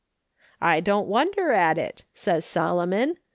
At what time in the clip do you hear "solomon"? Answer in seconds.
2.43-3.17